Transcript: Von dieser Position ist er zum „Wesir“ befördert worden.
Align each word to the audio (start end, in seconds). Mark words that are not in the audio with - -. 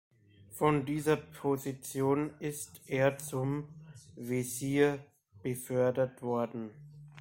Von 0.49 0.83
dieser 0.83 1.15
Position 1.15 2.31
ist 2.39 2.81
er 2.87 3.19
zum 3.19 3.65
„Wesir“ 4.15 4.97
befördert 5.43 6.23
worden. 6.23 6.71